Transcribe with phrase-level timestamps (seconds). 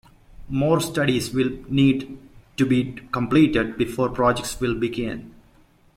[0.49, 2.17] More studies will need
[2.57, 5.31] to be completed before projects will begin.